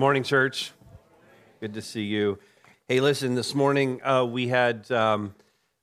[0.00, 0.70] Morning, church.
[1.58, 2.38] Good to see you.
[2.86, 5.34] Hey, listen, this morning uh, we had um,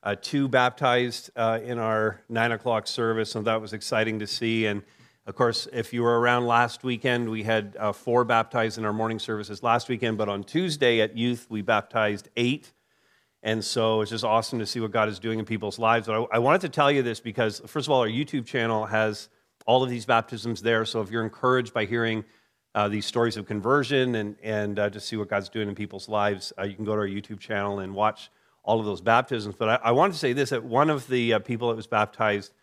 [0.04, 4.68] uh, two baptized uh, in our nine o'clock service, and that was exciting to see.
[4.68, 4.84] And
[5.26, 8.94] of course, if you were around last weekend, we had uh, four baptized in our
[8.94, 12.72] morning services last weekend, but on Tuesday at youth, we baptized eight.
[13.44, 16.08] And so it's just awesome to see what God is doing in people's lives.
[16.08, 18.86] But I, I wanted to tell you this because, first of all, our YouTube channel
[18.86, 19.28] has
[19.66, 20.86] all of these baptisms there.
[20.86, 22.24] So if you're encouraged by hearing
[22.76, 26.10] uh, these stories of conversion and, and uh, to see what God's doing in people's
[26.10, 28.30] lives, uh, you can go to our YouTube channel and watch
[28.64, 29.56] all of those baptisms.
[29.58, 31.88] But I, I wanted to say this that one of the uh, people that was
[31.88, 32.54] baptized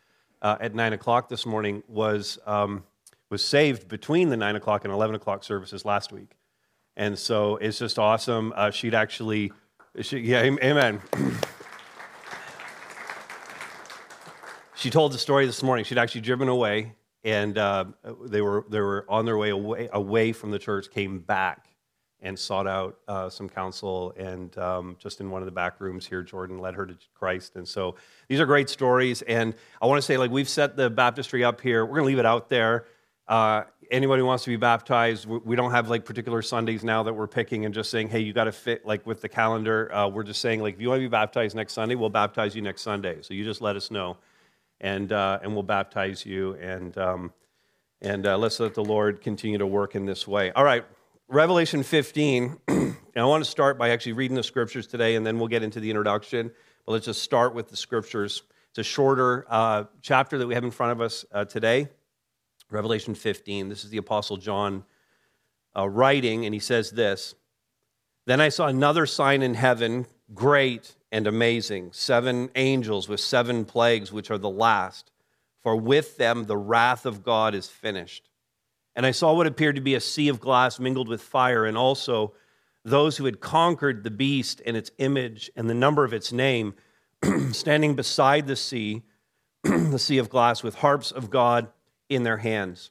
[0.43, 2.85] uh, at 9 o'clock this morning was, um,
[3.31, 6.37] was saved between the 9 o'clock and 11 o'clock services last week.
[6.95, 8.53] And so it's just awesome.
[8.55, 9.51] Uh, she'd actually,
[10.03, 11.01] she, yeah, amen.
[14.75, 15.87] she told the story this morning.
[15.87, 16.93] She'd actually driven away
[17.25, 17.85] and uh,
[18.25, 21.69] they were they were on their way away away from the church, came back
[22.21, 26.07] and sought out uh, some counsel, and um, just in one of the back rooms
[26.07, 27.97] here, Jordan led her to Christ, and so
[28.29, 29.23] these are great stories.
[29.23, 32.09] And I want to say, like we've set the baptistry up here, we're going to
[32.09, 32.87] leave it out there.
[33.27, 37.13] Uh, anybody who wants to be baptized, we don't have like particular Sundays now that
[37.13, 39.93] we're picking and just saying, hey, you got to fit like with the calendar.
[39.95, 42.55] Uh, we're just saying, like, if you want to be baptized next Sunday, we'll baptize
[42.57, 43.19] you next Sunday.
[43.23, 44.17] So you just let us know
[44.83, 46.55] and, uh, and we'll baptize you.
[46.61, 47.33] And, um,
[48.03, 50.51] and uh, let's let the Lord continue to work in this way.
[50.53, 50.85] All right,
[51.29, 52.59] Revelation 15.
[52.69, 55.63] and I want to start by actually reading the scriptures today, and then we'll get
[55.63, 56.51] into the introduction.
[56.85, 58.43] But let's just start with the scriptures.
[58.71, 61.89] It's a shorter uh, chapter that we have in front of us uh, today.
[62.71, 63.69] Revelation 15.
[63.69, 64.85] This is the Apostle John
[65.77, 67.35] uh, writing, and he says this
[68.27, 71.91] Then I saw another sign in heaven, great and amazing.
[71.93, 75.11] Seven angels with seven plagues, which are the last,
[75.63, 78.29] for with them the wrath of God is finished.
[78.95, 81.77] And I saw what appeared to be a sea of glass mingled with fire, and
[81.77, 82.35] also
[82.85, 86.75] those who had conquered the beast and its image and the number of its name,
[87.53, 89.03] standing beside the sea,
[89.63, 91.69] the sea of glass, with harps of God
[92.09, 92.91] in their hands.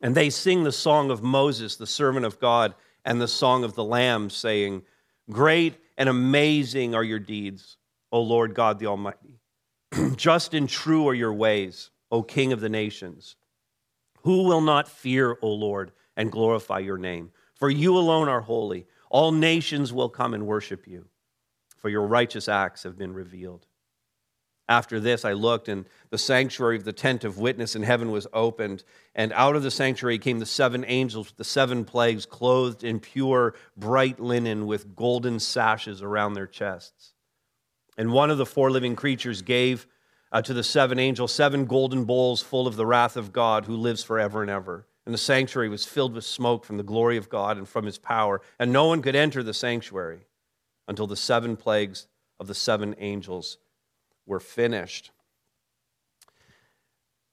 [0.00, 3.74] And they sing the song of Moses, the servant of God, and the song of
[3.74, 4.82] the Lamb, saying,
[5.30, 7.76] Great and amazing are your deeds,
[8.12, 9.40] O Lord God the Almighty.
[10.16, 13.36] Just and true are your ways, O King of the nations.
[14.22, 17.30] Who will not fear, O Lord, and glorify your name?
[17.54, 18.86] For you alone are holy.
[19.10, 21.06] All nations will come and worship you,
[21.76, 23.66] for your righteous acts have been revealed.
[24.68, 28.26] After this, I looked, and the sanctuary of the tent of witness in heaven was
[28.32, 28.82] opened.
[29.14, 32.98] And out of the sanctuary came the seven angels with the seven plagues, clothed in
[32.98, 37.12] pure, bright linen with golden sashes around their chests.
[37.98, 39.86] And one of the four living creatures gave
[40.32, 43.76] uh, to the seven angels seven golden bowls full of the wrath of God who
[43.76, 44.86] lives forever and ever.
[45.04, 47.98] And the sanctuary was filled with smoke from the glory of God and from his
[47.98, 48.40] power.
[48.58, 50.26] And no one could enter the sanctuary
[50.88, 52.06] until the seven plagues
[52.40, 53.58] of the seven angels
[54.26, 55.10] were finished.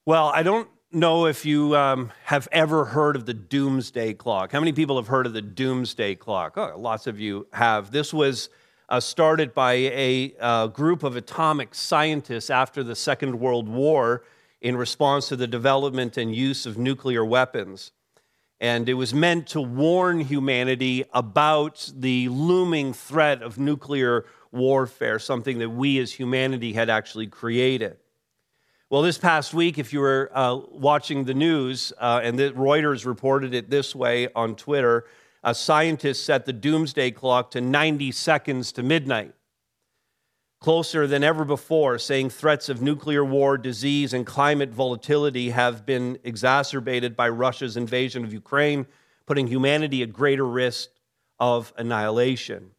[0.06, 4.52] Well, I don't know if you um, have ever heard of the doomsday clock.
[4.52, 6.58] How many people have heard of the doomsday clock?
[6.58, 7.92] Oh, lots of you have.
[7.92, 8.50] This was
[8.90, 14.24] uh, started by a uh, group of atomic scientists after the Second World War
[14.60, 17.92] in response to the development and use of nuclear weapons.
[18.60, 25.60] And it was meant to warn humanity about the looming threat of nuclear warfare, something
[25.60, 27.98] that we as humanity had actually created.
[28.90, 33.06] Well, this past week, if you were uh, watching the news, uh, and the, Reuters
[33.06, 35.06] reported it this way on Twitter,
[35.44, 39.34] a scientist set the doomsday clock to 90 seconds to midnight,
[40.60, 46.20] closer than ever before, saying threats of nuclear war, disease, and climate volatility have been
[46.26, 48.86] exacerbated by Russia's invasion of Ukraine,
[49.26, 50.90] putting humanity at greater risk
[51.40, 52.72] of annihilation.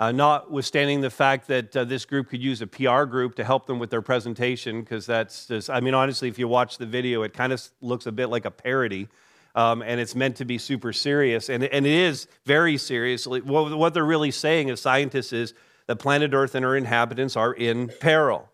[0.00, 3.66] Uh, notwithstanding the fact that uh, this group could use a PR group to help
[3.66, 7.22] them with their presentation, because that's just, I mean, honestly, if you watch the video,
[7.22, 9.08] it kind of looks a bit like a parody.
[9.54, 11.50] Um, and it's meant to be super serious.
[11.50, 13.26] And, and it is very serious.
[13.26, 15.52] What, what they're really saying as scientists is
[15.86, 18.48] that planet Earth and our inhabitants are in peril.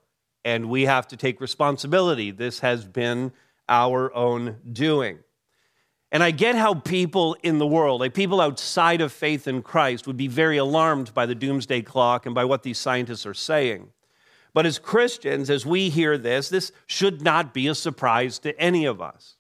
[0.45, 2.33] And we have to take responsibility.
[2.33, 3.31] This has been
[3.69, 5.21] our own doing.
[6.13, 10.07] And I get how people in the world, like people outside of faith in Christ,
[10.07, 13.91] would be very alarmed by the doomsday clock and by what these scientists are saying.
[14.55, 18.87] But as Christians, as we hear this, this should not be a surprise to any
[18.87, 19.37] of us.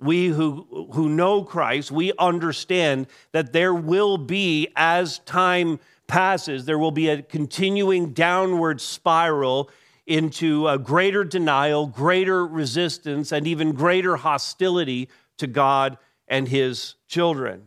[0.00, 6.78] We who, who know Christ, we understand that there will be, as time passes, there
[6.78, 9.70] will be a continuing downward spiral
[10.06, 15.08] into a greater denial, greater resistance, and even greater hostility
[15.40, 15.98] to God
[16.28, 17.64] and his children.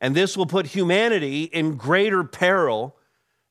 [0.00, 2.96] And this will put humanity in greater peril,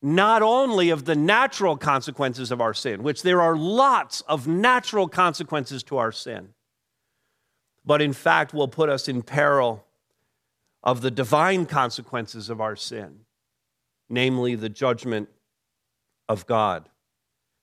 [0.01, 5.07] not only of the natural consequences of our sin, which there are lots of natural
[5.07, 6.49] consequences to our sin,
[7.85, 9.85] but in fact will put us in peril
[10.83, 13.21] of the divine consequences of our sin,
[14.09, 15.29] namely the judgment
[16.29, 16.89] of God.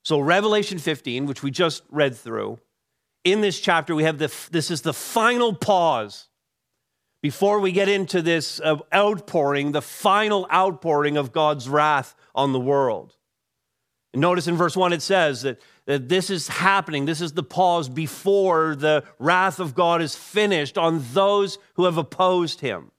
[0.02, 2.58] So, Revelation 15, which we just read through,
[3.25, 6.28] in this chapter, we have the, this is the final pause
[7.22, 12.61] before we get into this uh, outpouring, the final outpouring of God's wrath on the
[12.61, 13.14] world.
[14.14, 17.05] Notice in verse 1 it says that, that this is happening.
[17.05, 21.96] This is the pause before the wrath of God is finished on those who have
[21.96, 22.90] opposed him,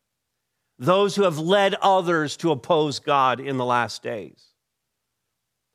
[0.80, 4.51] those who have led others to oppose God in the last days.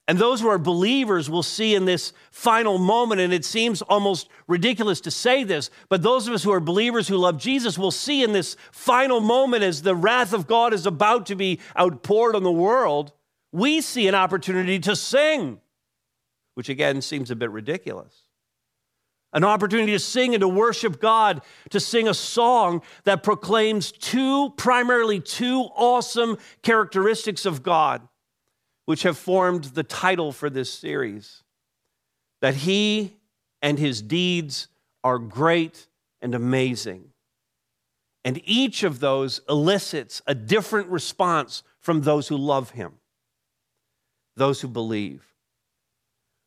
[0.08, 4.28] And those who are believers will see in this final moment, and it seems almost
[4.46, 7.90] ridiculous to say this, but those of us who are believers who love Jesus will
[7.90, 12.36] see in this final moment as the wrath of God is about to be outpoured
[12.36, 13.12] on the world,
[13.50, 15.60] we see an opportunity to sing,
[16.54, 18.14] which again seems a bit ridiculous.
[19.32, 24.50] An opportunity to sing and to worship God, to sing a song that proclaims two,
[24.50, 28.06] primarily two awesome characteristics of God
[28.86, 31.42] which have formed the title for this series
[32.40, 33.12] that he
[33.60, 34.68] and his deeds
[35.04, 35.88] are great
[36.20, 37.10] and amazing.
[38.24, 42.94] And each of those elicits a different response from those who love him,
[44.36, 45.24] those who believe.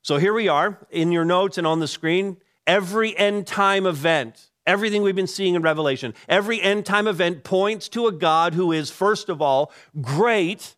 [0.01, 2.37] So here we are in your notes and on the screen.
[2.67, 7.89] Every end time event, everything we've been seeing in Revelation, every end time event points
[7.89, 9.71] to a God who is, first of all,
[10.01, 10.75] great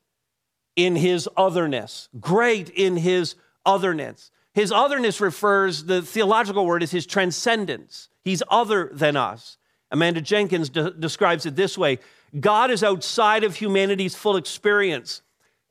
[0.75, 3.35] in his otherness, great in his
[3.65, 4.31] otherness.
[4.53, 8.09] His otherness refers, the theological word is his transcendence.
[8.23, 9.57] He's other than us.
[9.91, 11.99] Amanda Jenkins de- describes it this way
[12.39, 15.21] God is outside of humanity's full experience,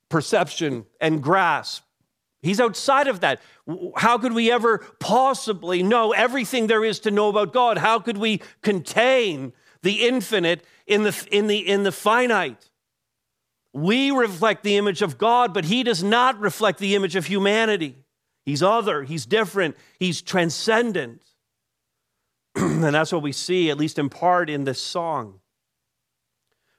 [0.08, 1.84] perception, and grasp.
[2.42, 3.40] He's outside of that.
[3.96, 7.78] How could we ever possibly know everything there is to know about God?
[7.78, 9.52] How could we contain
[9.82, 12.69] the infinite in the, in the, in the finite?
[13.72, 17.96] We reflect the image of God, but He does not reflect the image of humanity.
[18.44, 21.22] He's other, He's different, He's transcendent.
[22.56, 25.40] and that's what we see, at least in part, in this song.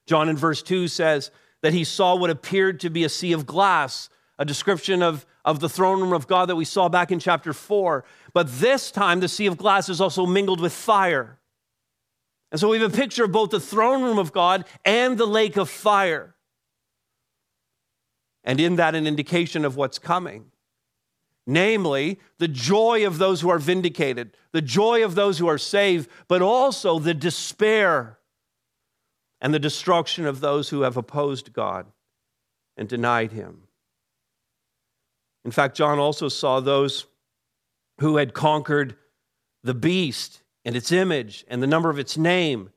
[0.05, 3.45] John in verse 2 says that he saw what appeared to be a sea of
[3.45, 7.19] glass, a description of, of the throne room of God that we saw back in
[7.19, 8.03] chapter 4.
[8.33, 11.39] But this time, the sea of glass is also mingled with fire.
[12.51, 15.27] And so we have a picture of both the throne room of God and the
[15.27, 16.35] lake of fire
[18.43, 20.51] and in that, an indication of what's coming.
[21.47, 26.09] Namely, the joy of those who are vindicated, the joy of those who are saved,
[26.27, 28.19] but also the despair
[29.41, 31.87] and the destruction of those who have opposed God
[32.77, 33.63] and denied Him.
[35.43, 37.05] In fact, John also saw those
[37.99, 38.95] who had conquered
[39.63, 42.69] the beast and its image and the number of its name,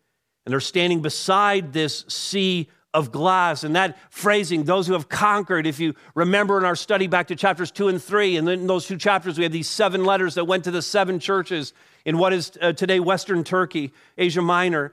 [0.44, 3.64] and they're standing beside this sea of glass.
[3.64, 7.36] And that phrasing, those who have conquered, if you remember in our study back to
[7.36, 10.44] chapters two and three, and then those two chapters, we have these seven letters that
[10.44, 11.74] went to the seven churches
[12.06, 14.92] in what is uh, today Western Turkey, Asia Minor.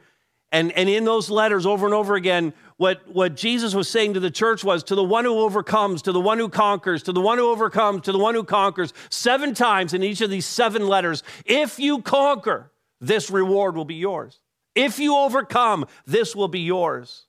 [0.51, 4.19] And, and in those letters, over and over again, what, what Jesus was saying to
[4.19, 7.21] the church was to the one who overcomes, to the one who conquers, to the
[7.21, 10.87] one who overcomes, to the one who conquers, seven times in each of these seven
[10.87, 14.41] letters, if you conquer, this reward will be yours.
[14.75, 17.27] If you overcome, this will be yours.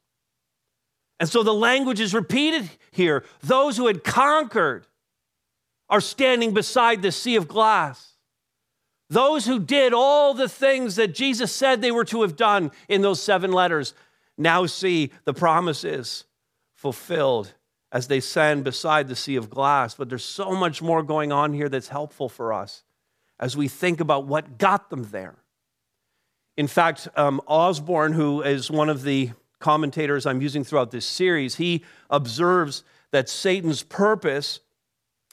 [1.23, 3.23] And so the language is repeated here.
[3.45, 4.89] Those who had conquered
[5.89, 8.15] are standing beside the sea of glass.
[9.09, 13.03] Those who did all the things that Jesus said they were to have done in
[13.03, 13.95] those seven letters
[14.37, 16.25] now see the promises
[16.75, 17.55] fulfilled
[17.93, 19.95] as they stand beside the sea of glass.
[19.95, 22.83] But there's so much more going on here that's helpful for us
[23.39, 25.37] as we think about what got them there.
[26.57, 29.31] In fact, um, Osborne, who is one of the
[29.63, 34.61] commentators I'm using throughout this series, he observes that Satan's purpose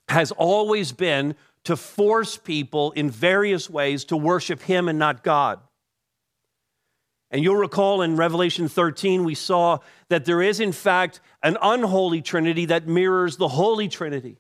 [0.08, 5.60] has always been to force people in various ways to worship him and not God.
[7.32, 12.22] And you'll recall in Revelation 13, we saw that there is, in fact, an unholy
[12.22, 14.38] trinity that mirrors the holy trinity.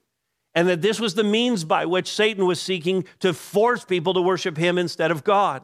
[0.55, 4.21] And that this was the means by which Satan was seeking to force people to
[4.21, 5.61] worship him instead of God.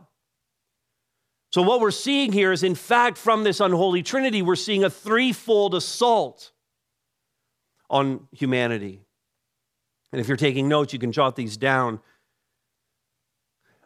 [1.55, 4.89] So, what we're seeing here is, in fact, from this unholy trinity, we're seeing a
[4.89, 6.51] threefold assault
[7.89, 9.05] on humanity.
[10.11, 12.01] And if you're taking notes, you can jot these down.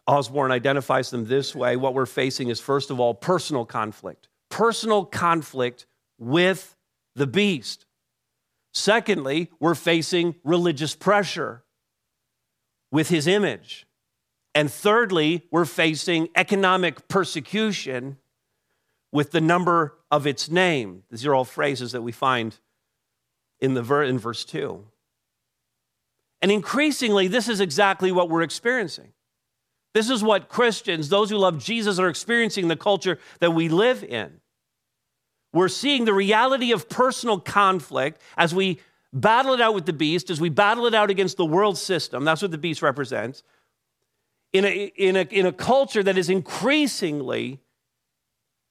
[0.07, 5.05] Osborne identifies them this way what we're facing is, first of all, personal conflict, personal
[5.05, 5.85] conflict
[6.17, 6.75] with
[7.13, 7.85] the beast.
[8.73, 11.63] Secondly, we're facing religious pressure
[12.91, 13.85] with his image.
[14.55, 18.17] And thirdly, we're facing economic persecution
[19.11, 21.03] with the number of its name.
[21.09, 22.57] These are all phrases that we find
[23.59, 24.83] in, the ver- in verse 2.
[26.41, 29.11] And increasingly, this is exactly what we're experiencing.
[29.93, 34.03] This is what Christians, those who love Jesus, are experiencing the culture that we live
[34.03, 34.39] in.
[35.51, 38.79] We're seeing the reality of personal conflict as we
[39.11, 42.23] battle it out with the beast, as we battle it out against the world system.
[42.23, 43.43] That's what the beast represents.
[44.51, 47.59] In a, in a, in a culture that is increasingly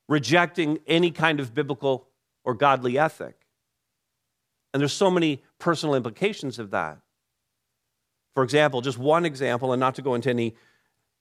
[0.09, 2.09] rejecting any kind of biblical
[2.45, 3.47] or godly ethic.
[4.73, 6.99] And there's so many personal implications of that.
[8.35, 10.57] For example, just one example, and not to go into any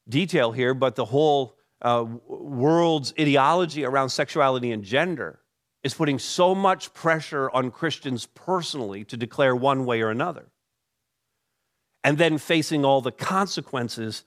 [0.08, 5.40] detail here, but the whole uh, world's ideology around sexuality and gender
[5.84, 10.48] is putting so much pressure on Christians personally to declare one way or another.
[12.04, 14.24] And then facing all the consequences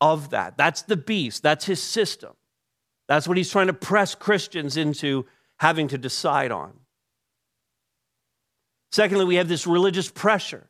[0.00, 0.56] of that.
[0.56, 2.32] That's the beast, that's his system.
[3.08, 5.26] That's what he's trying to press Christians into
[5.58, 6.72] having to decide on.
[8.92, 10.68] Secondly, we have this religious pressure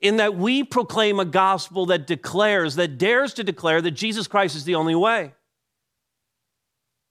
[0.00, 4.56] in that we proclaim a gospel that declares, that dares to declare that Jesus Christ
[4.56, 5.32] is the only way.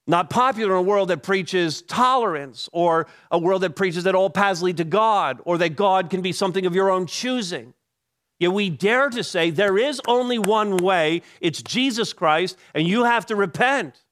[0.07, 4.29] Not popular in a world that preaches tolerance or a world that preaches that all
[4.29, 7.73] paths lead to God or that God can be something of your own choosing.
[8.39, 13.05] Yet we dare to say there is only one way, it's Jesus Christ, and you
[13.05, 14.03] have to repent.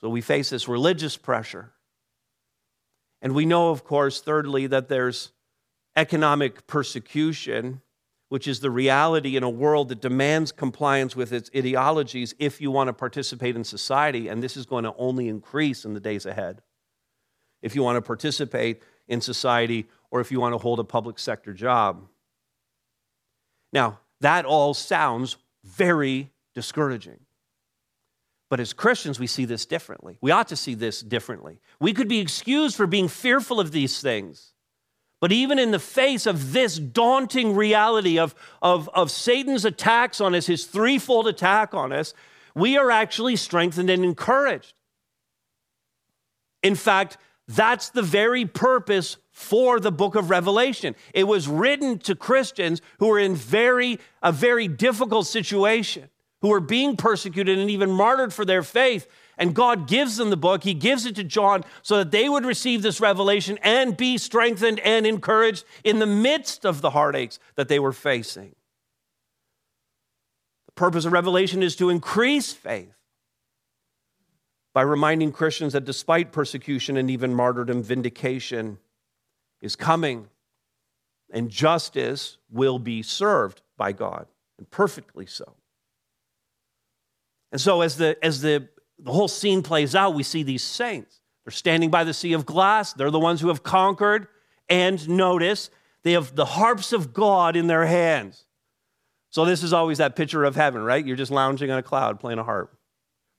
[0.00, 1.72] So we face this religious pressure.
[3.20, 5.32] And we know, of course, thirdly, that there's
[5.96, 7.80] economic persecution,
[8.28, 12.70] which is the reality in a world that demands compliance with its ideologies if you
[12.70, 14.28] want to participate in society.
[14.28, 16.62] And this is going to only increase in the days ahead.
[17.62, 21.18] If you want to participate in society or if you want to hold a public
[21.18, 22.06] sector job.
[23.72, 27.20] Now, that all sounds very discouraging.
[28.48, 30.18] But as Christians, we see this differently.
[30.20, 31.60] We ought to see this differently.
[31.80, 34.52] We could be excused for being fearful of these things.
[35.20, 40.34] But even in the face of this daunting reality of, of, of Satan's attacks on
[40.34, 42.14] us, his threefold attack on us,
[42.54, 44.74] we are actually strengthened and encouraged.
[46.62, 47.16] In fact,
[47.48, 50.96] that's the very purpose for the book of Revelation.
[51.14, 56.08] It was written to Christians who were in very a very difficult situation,
[56.40, 59.06] who were being persecuted and even martyred for their faith.
[59.38, 60.64] And God gives them the book.
[60.64, 64.80] He gives it to John so that they would receive this revelation and be strengthened
[64.80, 68.56] and encouraged in the midst of the heartaches that they were facing.
[70.66, 72.96] The purpose of Revelation is to increase faith
[74.76, 78.76] by reminding Christians that despite persecution and even martyrdom, vindication
[79.62, 80.28] is coming
[81.32, 84.26] and justice will be served by God,
[84.58, 85.54] and perfectly so.
[87.52, 88.68] And so, as the, as the
[88.98, 91.22] the whole scene plays out, we see these saints.
[91.46, 92.92] They're standing by the sea of glass.
[92.92, 94.28] They're the ones who have conquered.
[94.68, 95.70] And notice,
[96.02, 98.44] they have the harps of God in their hands.
[99.30, 101.04] So, this is always that picture of heaven, right?
[101.06, 102.75] You're just lounging on a cloud playing a harp,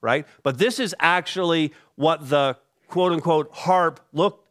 [0.02, 0.26] right?
[0.44, 4.48] But this is actually what the quote unquote harp looked,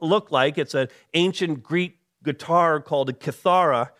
[0.00, 0.58] looked like.
[0.58, 3.90] It's an ancient Greek guitar called a kithara,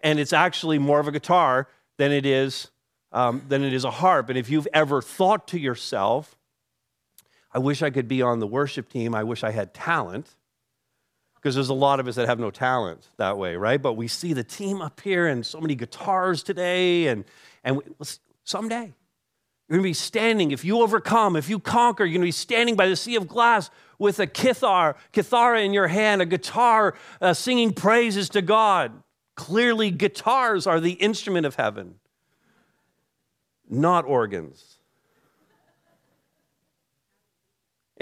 [0.00, 2.70] and it's actually more of a guitar than it is
[3.12, 4.28] um, than it is a harp.
[4.28, 6.36] And if you've ever thought to yourself,
[7.52, 10.34] I wish I could be on the worship team, I wish I had talent,
[11.36, 13.80] because there's a lot of us that have no talent that way, right?
[13.80, 17.24] But we see the team up here and so many guitars today, and,
[17.62, 17.84] and we,
[18.42, 18.92] someday
[19.68, 22.32] you're going to be standing, if you overcome, if you conquer, you're going to be
[22.32, 26.94] standing by the sea of glass with a kithar, kithara in your hand, a guitar
[27.20, 28.92] uh, singing praises to God.
[29.36, 31.96] Clearly, guitars are the instrument of heaven
[33.68, 34.78] not organs.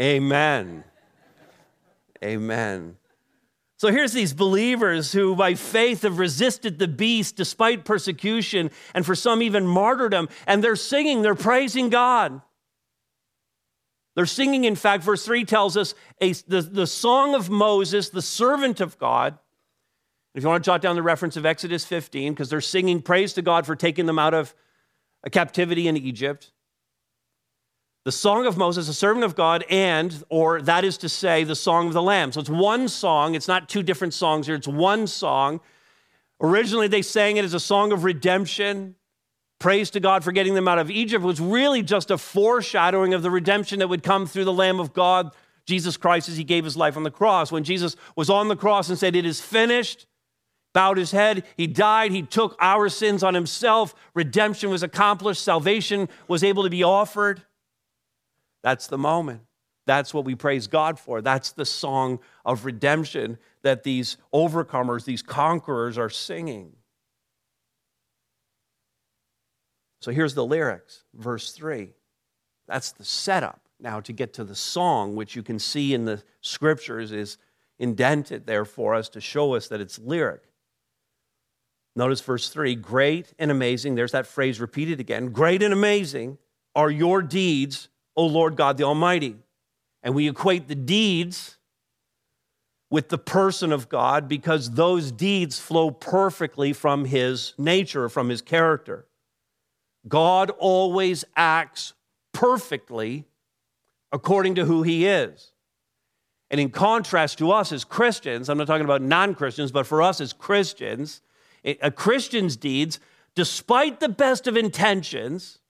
[0.01, 0.85] Amen.
[2.25, 2.97] Amen.
[3.83, 9.17] So here's these believers who, by faith, have resisted the beast despite persecution and for
[9.17, 12.43] some even martyrdom, and they're singing, they're praising God.
[14.15, 18.23] They're singing, in fact, verse 3 tells us a, the, the song of Moses, the
[18.23, 19.37] servant of God.
[20.37, 23.33] If you want to jot down the reference of Exodus 15, because they're singing praise
[23.33, 24.55] to God for taking them out of
[25.25, 26.53] a captivity in Egypt,
[28.05, 31.55] the Song of Moses, a servant of God, and, or that is to say, the
[31.55, 32.33] Song of the Lamb.
[32.33, 33.35] So it's one song.
[33.35, 35.61] It's not two different songs here, it's one song.
[36.41, 38.97] Originally, they sang it as a song of redemption,
[39.61, 43.23] praise to God for getting them out of Egypt was really just a foreshadowing of
[43.23, 45.33] the redemption that would come through the Lamb of God,
[45.67, 47.53] Jesus Christ, as he gave his life on the cross.
[47.53, 50.07] When Jesus was on the cross and said, It is finished,
[50.75, 56.09] bowed his head, he died, he took our sins on himself, redemption was accomplished, salvation
[56.27, 57.45] was able to be offered.
[58.63, 59.43] That's the moment.
[59.87, 61.21] That's what we praise God for.
[61.21, 66.73] That's the song of redemption that these overcomers, these conquerors are singing.
[70.01, 71.95] So here's the lyrics, verse 3.
[72.69, 76.23] That's the setup now to get to the song, which you can see in the
[76.41, 77.39] scriptures is
[77.79, 80.43] indented there for us to show us that it's lyric.
[81.95, 85.31] Notice verse 3 Great and amazing, there's that phrase repeated again.
[85.31, 86.39] Great and amazing
[86.75, 89.37] are your deeds, O Lord God the Almighty.
[90.03, 91.59] And we equate the deeds
[92.91, 98.43] with the person of God because those deeds flow perfectly from his nature, from his
[98.43, 99.07] character.
[100.07, 101.95] God always acts
[102.35, 103.25] perfectly
[104.13, 105.53] according to who he is.
[106.51, 110.03] And in contrast to us as Christians, I'm not talking about non Christians, but for
[110.03, 111.23] us as Christians,
[111.65, 113.01] a Christian's deeds,
[113.35, 115.61] despite the best of intentions,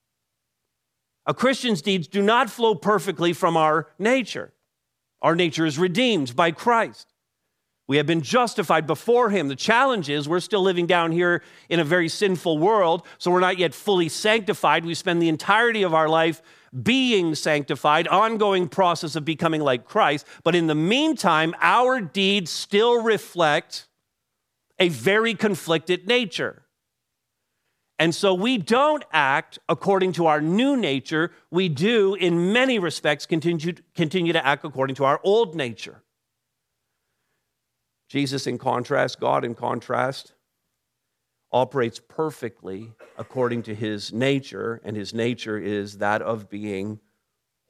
[1.25, 4.53] a Christian's deeds do not flow perfectly from our nature.
[5.21, 7.07] Our nature is redeemed by Christ.
[7.87, 9.49] We have been justified before Him.
[9.49, 13.39] The challenge is we're still living down here in a very sinful world, so we're
[13.39, 14.85] not yet fully sanctified.
[14.85, 16.41] We spend the entirety of our life
[16.81, 20.25] being sanctified, ongoing process of becoming like Christ.
[20.43, 23.87] But in the meantime, our deeds still reflect
[24.79, 26.62] a very conflicted nature.
[28.03, 31.31] And so we don't act according to our new nature.
[31.51, 36.03] We do, in many respects, continue, continue to act according to our old nature.
[38.09, 40.33] Jesus, in contrast, God, in contrast,
[41.49, 46.99] operates perfectly according to his nature, and his nature is that of being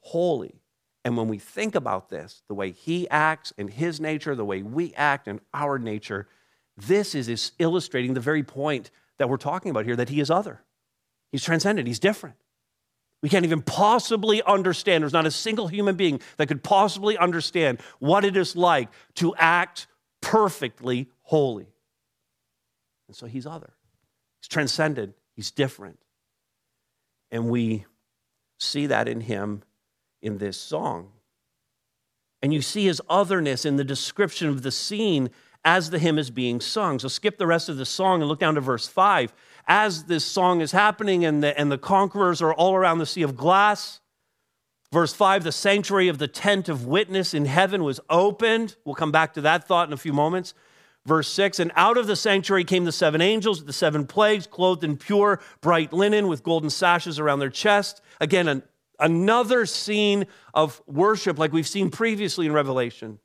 [0.00, 0.60] holy.
[1.04, 4.62] And when we think about this, the way he acts in his nature, the way
[4.62, 6.26] we act in our nature,
[6.76, 10.62] this is illustrating the very point that we're talking about here that he is other.
[11.32, 12.36] He's transcendent, he's different.
[13.22, 17.80] We can't even possibly understand, there's not a single human being that could possibly understand
[17.98, 19.86] what it is like to act
[20.20, 21.66] perfectly holy.
[23.08, 23.72] And so he's other.
[24.40, 25.98] He's transcendent, he's different.
[27.30, 27.86] And we
[28.58, 29.62] see that in him
[30.20, 31.10] in this song.
[32.42, 35.30] And you see his otherness in the description of the scene
[35.64, 36.98] as the hymn is being sung.
[36.98, 39.32] So skip the rest of the song and look down to verse 5.
[39.66, 43.22] As this song is happening and the, and the conquerors are all around the sea
[43.22, 44.00] of glass,
[44.92, 48.76] verse 5 the sanctuary of the tent of witness in heaven was opened.
[48.84, 50.54] We'll come back to that thought in a few moments.
[51.06, 54.84] Verse 6 And out of the sanctuary came the seven angels the seven plagues, clothed
[54.84, 58.02] in pure, bright linen, with golden sashes around their chest.
[58.20, 58.62] Again, an,
[58.98, 63.18] another scene of worship like we've seen previously in Revelation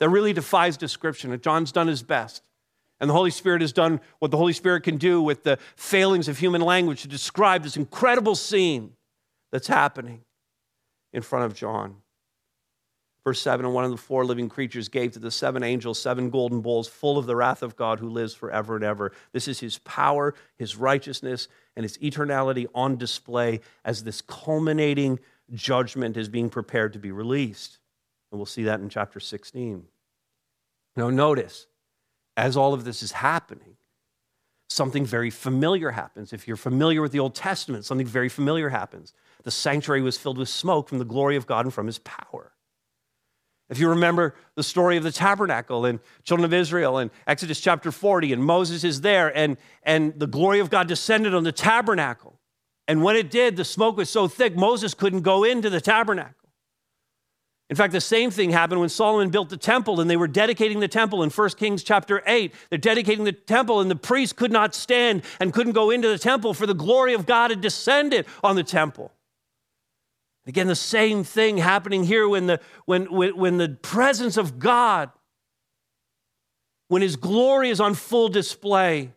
[0.00, 1.38] that really defies description.
[1.40, 2.42] John's done his best.
[3.00, 6.28] And the Holy Spirit has done what the Holy Spirit can do with the failings
[6.28, 8.92] of human language to describe this incredible scene
[9.50, 10.22] that's happening
[11.12, 11.96] in front of John.
[13.24, 16.30] Verse 7 And one of the four living creatures gave to the seven angels seven
[16.30, 19.12] golden bowls full of the wrath of God who lives forever and ever.
[19.32, 25.18] This is his power, his righteousness, and his eternality on display as this culminating
[25.52, 27.78] judgment is being prepared to be released.
[28.34, 29.84] And we'll see that in chapter 16.
[30.96, 31.68] Now, notice,
[32.36, 33.76] as all of this is happening,
[34.68, 36.32] something very familiar happens.
[36.32, 39.12] If you're familiar with the Old Testament, something very familiar happens.
[39.44, 42.50] The sanctuary was filled with smoke from the glory of God and from his power.
[43.70, 47.92] If you remember the story of the tabernacle and children of Israel in Exodus chapter
[47.92, 52.40] 40, and Moses is there, and, and the glory of God descended on the tabernacle.
[52.88, 56.43] And when it did, the smoke was so thick, Moses couldn't go into the tabernacle.
[57.70, 60.80] In fact, the same thing happened when Solomon built the temple and they were dedicating
[60.80, 62.52] the temple in 1 Kings chapter 8.
[62.68, 66.18] They're dedicating the temple and the priests could not stand and couldn't go into the
[66.18, 69.12] temple for the glory of God had descended on the temple.
[70.46, 75.10] Again, the same thing happening here when the, when, when, when the presence of God,
[76.88, 79.12] when his glory is on full display,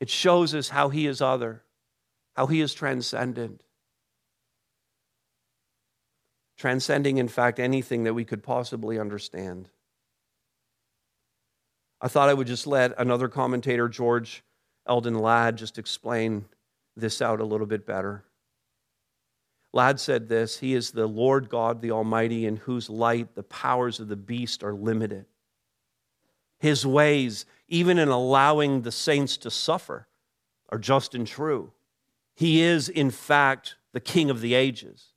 [0.00, 1.62] it shows us how he is other,
[2.36, 3.62] how he is transcendent
[6.58, 9.70] transcending, in fact, anything that we could possibly understand.
[12.00, 14.42] I thought I would just let another commentator, George
[14.86, 16.44] Eldon Ladd, just explain
[16.96, 18.24] this out a little bit better.
[19.72, 24.00] Ladd said this He is the Lord God, the Almighty, in whose light the powers
[24.00, 25.26] of the beast are limited.
[26.58, 30.08] His ways, even in allowing the saints to suffer,
[30.70, 31.72] are just and true.
[32.34, 35.12] He is, in fact, the King of the ages.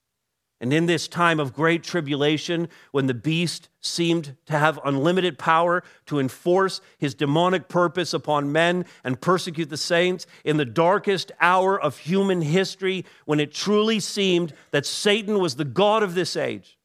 [0.62, 5.84] And in this time of great tribulation, when the beast seemed to have unlimited power
[6.06, 11.82] to enforce his demonic purpose upon men and persecute the saints, in the darkest hour
[11.82, 16.78] of human history, when it truly seemed that Satan was the God of this age,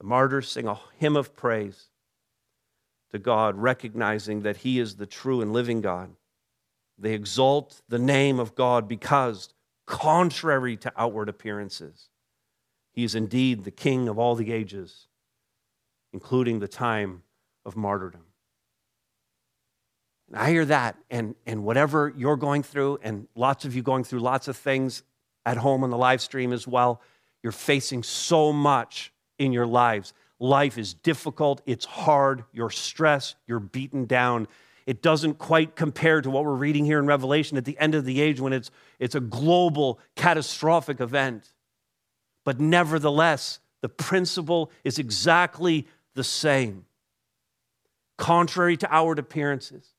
[0.00, 1.90] the martyrs sing a hymn of praise
[3.10, 6.08] to God, recognizing that he is the true and living God.
[6.96, 9.50] They exalt the name of God because,
[9.86, 12.08] contrary to outward appearances,
[12.92, 15.08] he is indeed the King of all the ages,
[16.12, 17.22] including the time
[17.64, 18.22] of martyrdom.
[20.28, 24.04] And I hear that, and, and whatever you're going through, and lots of you going
[24.04, 25.02] through lots of things
[25.44, 27.00] at home on the live stream as well,
[27.42, 30.14] you're facing so much in your lives.
[30.38, 34.48] Life is difficult, it's hard, you're stressed, you're beaten down.
[34.86, 38.04] It doesn't quite compare to what we're reading here in Revelation at the end of
[38.04, 41.52] the age when it's, it's a global, catastrophic event.
[42.44, 46.86] But nevertheless, the principle is exactly the same.
[48.18, 49.94] Contrary to outward appearances,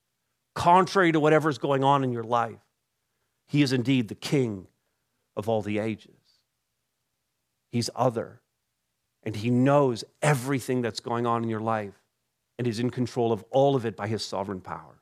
[0.54, 2.60] contrary to whatever's going on in your life,
[3.46, 4.66] he is indeed the king
[5.36, 6.10] of all the ages.
[7.70, 8.40] He's other,
[9.22, 11.94] and he knows everything that's going on in your life
[12.58, 15.00] and is in control of all of it by his sovereign power.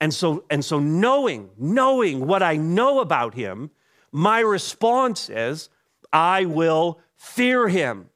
[0.00, 3.70] And so, and so knowing, knowing what I know about him,
[4.14, 5.68] my response is,
[6.12, 8.10] I will fear him.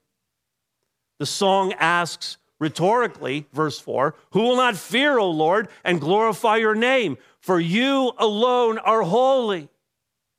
[1.18, 6.76] The song asks rhetorically, verse 4 Who will not fear, O Lord, and glorify your
[6.76, 7.18] name?
[7.40, 9.68] For you alone are holy.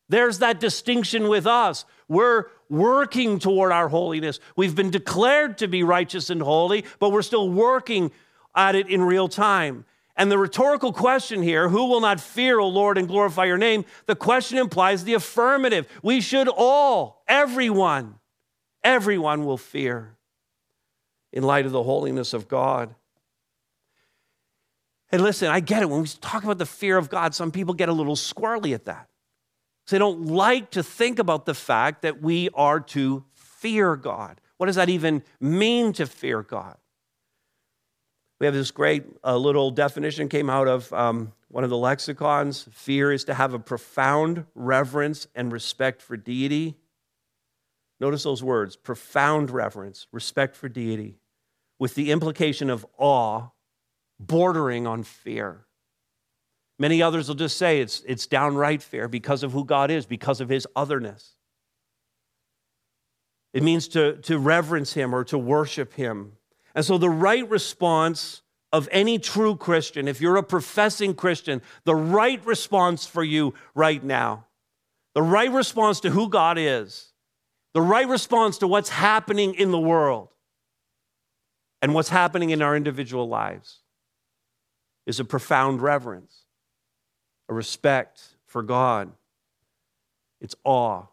[0.07, 1.83] There's that distinction with us.
[2.07, 4.39] We're working toward our holiness.
[4.55, 8.11] We've been declared to be righteous and holy, but we're still working
[8.55, 9.83] at it in real time.
[10.19, 13.85] And the rhetorical question here, who will not fear, O Lord, and glorify your name?
[14.05, 15.87] The question implies the affirmative.
[16.03, 18.15] We should all, everyone,
[18.83, 20.17] everyone will fear
[21.31, 22.93] in light of the holiness of God.
[25.09, 25.89] And listen, I get it.
[25.89, 28.83] When we talk about the fear of God, some people get a little squirrely at
[28.85, 29.07] that.
[29.89, 34.41] They don't like to think about the fact that we are to fear God.
[34.57, 36.75] What does that even mean to fear God?
[38.39, 42.67] We have this great uh, little definition came out of um, one of the lexicons.
[42.71, 46.77] Fear is to have a profound reverence and respect for deity.
[47.99, 51.19] Notice those words profound reverence, respect for deity,
[51.79, 53.49] with the implication of awe
[54.19, 55.65] bordering on fear.
[56.77, 60.39] Many others will just say it's, it's downright fear because of who God is, because
[60.39, 61.33] of his otherness.
[63.53, 66.33] It means to, to reverence him or to worship him.
[66.75, 71.95] And so, the right response of any true Christian, if you're a professing Christian, the
[71.95, 74.45] right response for you right now,
[75.15, 77.11] the right response to who God is,
[77.73, 80.29] the right response to what's happening in the world
[81.81, 83.79] and what's happening in our individual lives
[85.05, 86.45] is a profound reverence,
[87.47, 89.11] a respect for God.
[90.39, 91.05] It's awe,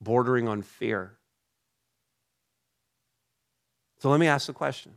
[0.00, 1.17] bordering on fear.
[4.00, 4.94] So let me ask the question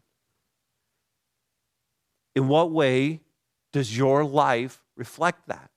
[2.35, 3.21] In what way
[3.73, 5.69] does your life reflect that?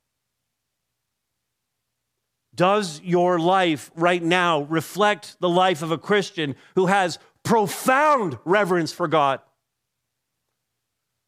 [2.53, 8.93] Does your life right now reflect the life of a Christian who has profound reverence
[8.93, 9.41] for God?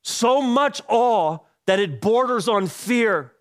[0.04, 3.34] So much awe that it borders on fear.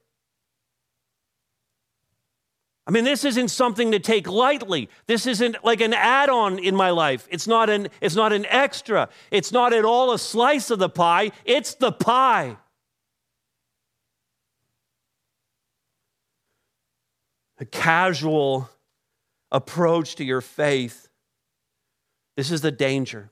[2.87, 4.88] I mean, this isn't something to take lightly.
[5.07, 7.27] This isn't like an add on in my life.
[7.31, 9.09] It's not, an, it's not an extra.
[9.33, 11.33] It's not at all a slice of the pie.
[11.44, 12.57] It's the pie.
[17.59, 18.70] A casual
[19.51, 21.09] approach to your faith.
[22.37, 23.31] This is the danger.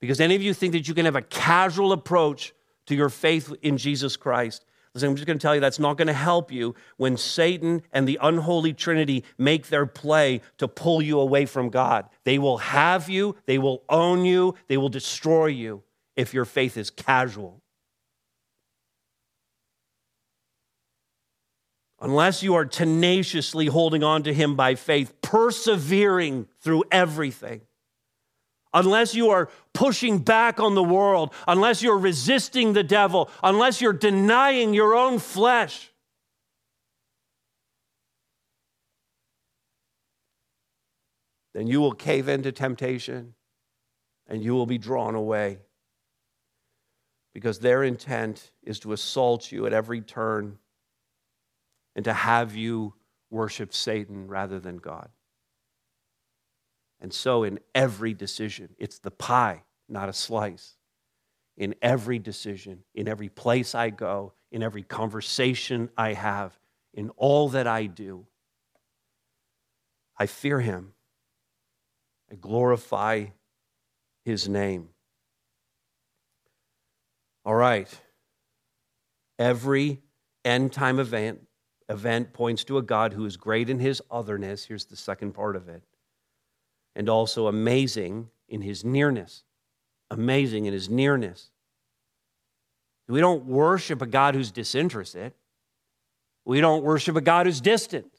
[0.00, 2.52] Because any of you think that you can have a casual approach
[2.86, 4.64] to your faith in Jesus Christ.
[4.94, 7.82] Listen, I'm just going to tell you that's not going to help you when Satan
[7.92, 12.08] and the unholy Trinity make their play to pull you away from God.
[12.22, 15.82] They will have you, they will own you, they will destroy you
[16.14, 17.60] if your faith is casual.
[22.00, 27.62] Unless you are tenaciously holding on to Him by faith, persevering through everything
[28.74, 33.92] unless you are pushing back on the world, unless you're resisting the devil, unless you're
[33.94, 35.90] denying your own flesh.
[41.54, 43.34] Then you will cave into temptation
[44.26, 45.60] and you will be drawn away.
[47.34, 50.56] because their intent is to assault you at every turn
[51.96, 52.94] and to have you
[53.28, 55.08] worship Satan rather than God.
[57.04, 60.78] And so, in every decision, it's the pie, not a slice.
[61.58, 66.58] In every decision, in every place I go, in every conversation I have,
[66.94, 68.24] in all that I do,
[70.16, 70.94] I fear him.
[72.32, 73.26] I glorify
[74.24, 74.88] his name.
[77.44, 77.94] All right.
[79.38, 80.00] Every
[80.42, 81.42] end time event,
[81.90, 84.64] event points to a God who is great in his otherness.
[84.64, 85.82] Here's the second part of it.
[86.96, 89.42] And also amazing in his nearness.
[90.10, 91.50] Amazing in his nearness.
[93.08, 95.32] We don't worship a God who's disinterested.
[96.44, 98.10] We don't worship a God who's distant.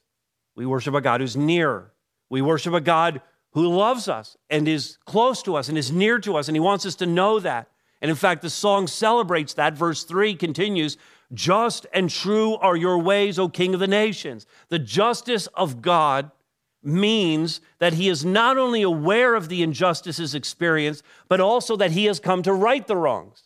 [0.55, 1.91] We worship a God who's near.
[2.29, 3.21] We worship a God
[3.53, 6.59] who loves us and is close to us and is near to us, and he
[6.59, 7.69] wants us to know that.
[8.01, 9.73] And in fact, the song celebrates that.
[9.73, 10.97] Verse 3 continues
[11.33, 14.45] Just and true are your ways, O King of the nations.
[14.69, 16.31] The justice of God
[16.85, 22.05] means that he is not only aware of the injustices experienced, but also that he
[22.05, 23.43] has come to right the wrongs.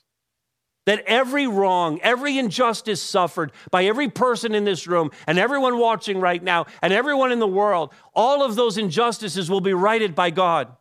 [0.86, 6.20] That every wrong, every injustice suffered by every person in this room and everyone watching
[6.20, 10.32] right now and everyone in the world, all of those injustices will be righted by
[10.32, 10.76] God.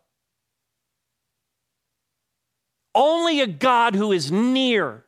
[2.94, 5.04] Only a God who is near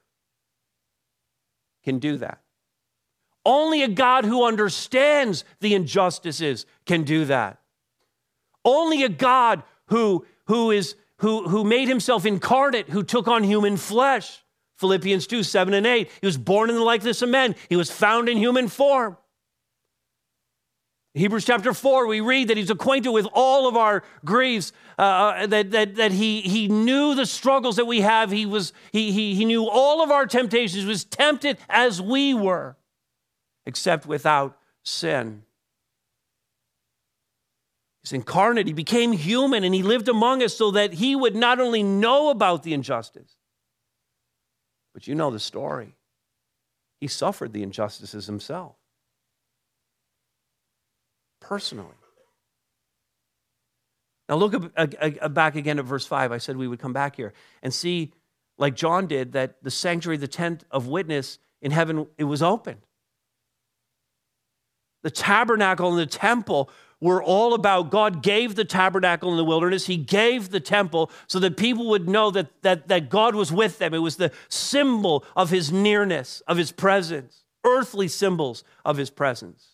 [1.83, 2.41] can do that.
[3.45, 7.59] Only a God who understands the injustices can do that.
[8.65, 13.77] Only a God who, who, is, who, who made himself incarnate, who took on human
[13.77, 14.45] flesh.
[14.77, 16.11] Philippians 2 7 and 8.
[16.21, 19.17] He was born in the likeness of men, he was found in human form.
[21.13, 25.47] Hebrews chapter 4, we read that he's acquainted with all of our griefs, uh, uh,
[25.49, 28.31] that, that, that he, he knew the struggles that we have.
[28.31, 32.33] He, was, he, he, he knew all of our temptations, he was tempted as we
[32.33, 32.77] were,
[33.67, 35.43] except without sin.
[38.03, 41.61] He's incarnate, he became human, and he lived among us so that he would not
[41.61, 43.37] only know about the injustice,
[44.95, 45.95] but you know the story.
[47.01, 48.77] He suffered the injustices himself
[51.41, 51.89] personally.
[54.29, 56.31] Now, look uh, back again at verse 5.
[56.31, 57.33] I said we would come back here
[57.65, 58.13] and see,
[58.59, 62.77] like John did, that the sanctuary, the tent of witness in heaven, it was open.
[65.03, 69.87] The tabernacle and the temple were all about God gave the tabernacle in the wilderness.
[69.87, 73.79] He gave the temple so that people would know that, that, that God was with
[73.79, 73.95] them.
[73.95, 79.71] It was the symbol of his nearness, of his presence, earthly symbols of his presence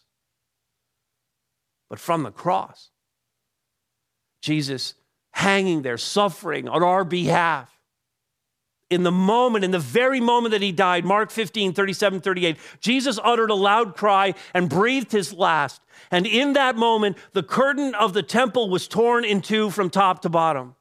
[1.89, 2.91] but from the cross.
[4.43, 4.95] Jesus
[5.33, 7.71] hanging there, suffering on our behalf.
[8.89, 13.19] In the moment, in the very moment that he died, Mark 15, 37, 38, Jesus
[13.23, 15.83] uttered a loud cry and breathed his last.
[16.13, 20.23] And in that moment, the curtain of the temple was torn in two from top
[20.23, 20.77] to bottom.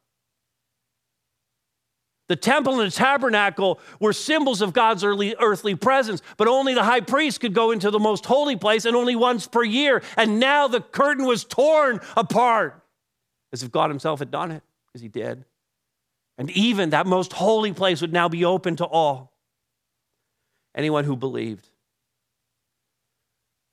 [2.28, 6.84] The temple and the tabernacle were symbols of God's early, earthly presence, but only the
[6.84, 10.02] high priest could go into the most holy place and only once per year.
[10.18, 12.84] And now the curtain was torn apart
[13.54, 15.46] as if God Himself had done it, because He did.
[16.38, 19.32] And even that most holy place would now be open to all.
[20.74, 21.69] Anyone who believed.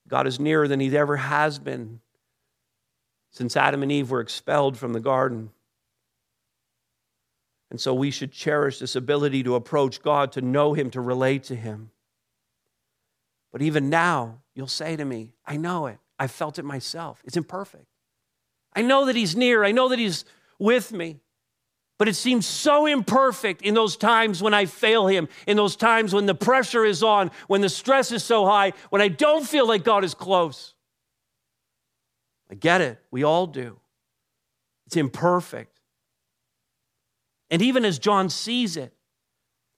[0.09, 2.01] God is nearer than He ever has been
[3.31, 5.51] since Adam and Eve were expelled from the garden.
[7.71, 11.45] And so we should cherish this ability to approach God, to know Him, to relate
[11.45, 11.91] to Him.
[13.51, 15.99] But even now, you'll say to me, I know it.
[16.19, 17.23] I felt it myself.
[17.25, 17.87] It's imperfect.
[18.77, 19.65] I know that He's near.
[19.65, 20.27] I know that He's
[20.59, 21.21] with me.
[22.03, 26.13] But it seems so imperfect in those times when I fail Him, in those times
[26.13, 29.69] when the pressure is on, when the stress is so high, when I don't feel
[29.69, 30.75] like God is close.
[32.51, 32.99] I get it.
[33.13, 33.79] We all do.
[34.87, 35.79] It's imperfect.
[37.53, 38.93] And even as John sees it,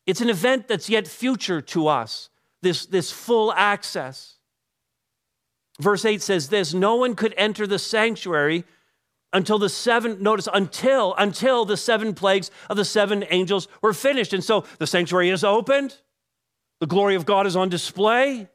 [0.07, 2.31] it's an event that's yet future to us,
[2.63, 4.39] this, this full access.
[5.79, 8.65] Verse 8 says this no one could enter the sanctuary
[9.35, 14.33] until the seven notice until until the seven plagues of the seven angels were finished.
[14.33, 15.97] And so the sanctuary is opened.
[16.81, 18.49] The glory of god is on display.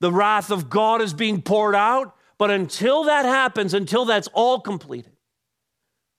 [0.00, 2.16] The wrath of god is being poured out.
[2.38, 5.12] But until that happens until that's all completed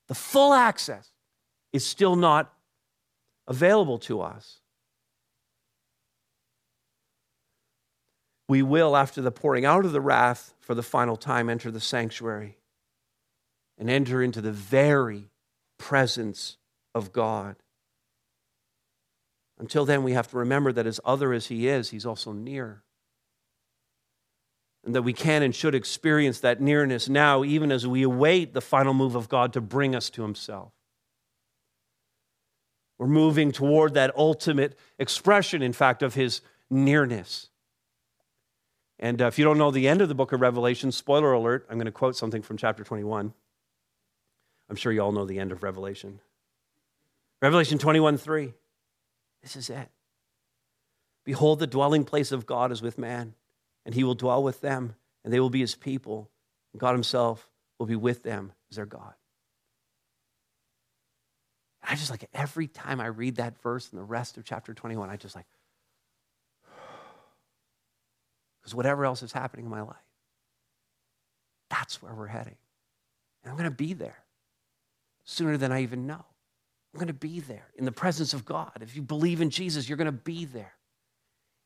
[0.08, 1.10] the full access
[1.72, 2.52] is still not
[3.46, 4.60] available to us.
[8.46, 11.80] We will, after the pouring out of the wrath for the final time, enter the
[11.80, 12.58] sanctuary
[13.78, 15.30] and enter into the very
[15.78, 16.56] presence
[16.94, 17.56] of God.
[19.58, 22.82] Until then, we have to remember that as other as He is, He's also near.
[24.84, 28.60] And that we can and should experience that nearness now, even as we await the
[28.60, 30.72] final move of God to bring us to Himself.
[32.98, 37.48] We're moving toward that ultimate expression, in fact, of His nearness.
[38.98, 41.66] And uh, if you don't know the end of the book of Revelation, spoiler alert,
[41.68, 43.34] I'm going to quote something from chapter 21.
[44.68, 46.20] I'm sure you all know the end of Revelation.
[47.42, 48.54] Revelation 21 3.
[49.42, 49.88] This is it.
[51.24, 53.34] Behold, the dwelling place of God is with man,
[53.84, 56.30] and he will dwell with them, and they will be his people,
[56.72, 57.48] and God himself
[57.78, 59.14] will be with them as their God.
[61.82, 65.10] I just like every time I read that verse and the rest of chapter 21,
[65.10, 65.46] I just like,
[68.60, 69.96] because whatever else is happening in my life,
[71.68, 72.56] that's where we're heading.
[73.42, 74.23] And I'm going to be there
[75.24, 76.24] sooner than I even know.
[76.92, 78.78] I'm going to be there in the presence of God.
[78.80, 80.74] If you believe in Jesus, you're going to be there.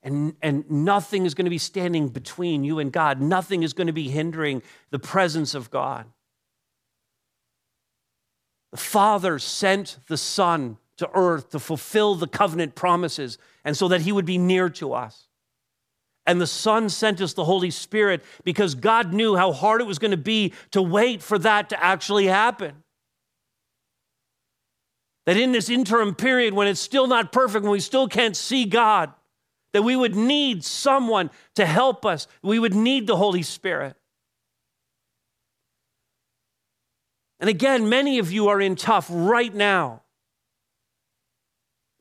[0.02, 3.20] And, and nothing is going to be standing between you and God.
[3.20, 6.06] Nothing is going to be hindering the presence of God.
[8.70, 14.02] The Father sent the Son to earth to fulfill the covenant promises and so that
[14.02, 15.28] he would be near to us.
[16.26, 19.98] And the Son sent us the Holy Spirit because God knew how hard it was
[19.98, 22.82] going to be to wait for that to actually happen.
[25.28, 28.64] That in this interim period, when it's still not perfect, when we still can't see
[28.64, 29.12] God,
[29.74, 32.26] that we would need someone to help us.
[32.40, 33.94] We would need the Holy Spirit.
[37.40, 40.00] And again, many of you are in tough right now.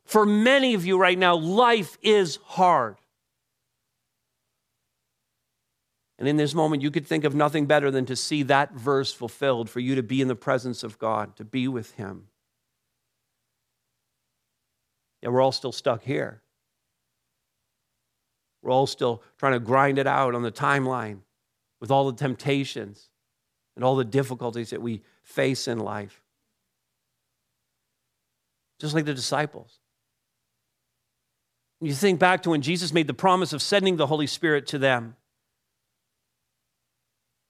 [0.05, 2.95] For many of you right now, life is hard.
[6.17, 9.11] And in this moment, you could think of nothing better than to see that verse
[9.11, 12.26] fulfilled, for you to be in the presence of God, to be with Him.
[15.23, 16.41] And we're all still stuck here.
[18.61, 21.19] We're all still trying to grind it out on the timeline
[21.79, 23.09] with all the temptations
[23.75, 26.21] and all the difficulties that we face in life.
[28.79, 29.79] Just like the disciples.
[31.79, 34.79] You think back to when Jesus made the promise of sending the Holy Spirit to
[34.79, 35.15] them.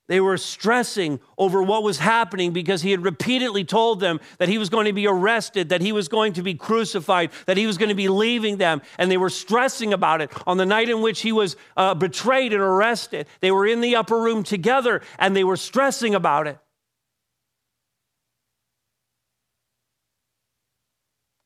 [0.08, 4.58] They were stressing over what was happening because he had repeatedly told them that he
[4.58, 7.78] was going to be arrested, that he was going to be crucified, that he was
[7.78, 8.82] going to be leaving them.
[8.98, 10.32] And they were stressing about it.
[10.48, 13.98] On the night in which he was uh, betrayed and arrested, they were in the
[13.98, 16.58] upper room together and they were stressing about it.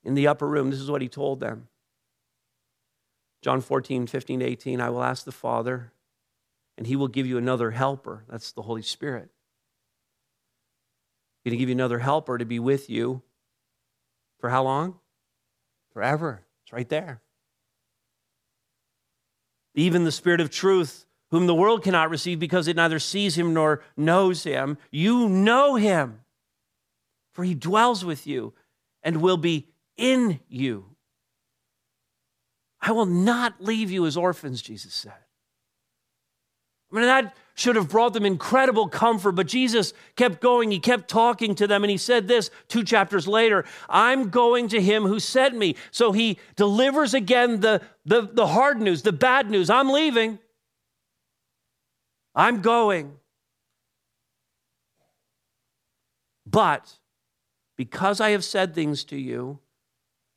[0.04, 1.68] In the upper room, this is what he told them
[3.42, 4.82] John 14, 15, 18.
[4.82, 5.94] I will ask the Father
[6.82, 8.26] and he will give you another helper.
[8.28, 9.30] That's the Holy Spirit.
[11.44, 13.22] He's going to give you another helper to be with you
[14.40, 14.96] for how long?
[15.94, 16.42] Forever.
[16.64, 17.22] It's right there.
[19.76, 23.54] Even the Spirit of truth, whom the world cannot receive because it neither sees him
[23.54, 26.22] nor knows him, you know him,
[27.34, 28.56] for he dwells with you
[29.04, 29.68] and will be
[29.98, 30.96] in you.
[32.82, 35.14] I will not leave you as orphans, Jesus said.
[36.92, 40.72] I mean, that should have brought them incredible comfort, but Jesus kept going.
[40.72, 44.82] He kept talking to them, and he said this two chapters later I'm going to
[44.82, 45.76] him who sent me.
[45.92, 49.70] So he delivers again the, the, the hard news, the bad news.
[49.70, 50.40] I'm leaving,
[52.34, 53.14] I'm going.
[56.46, 56.98] But
[57.78, 59.60] because I have said things to you,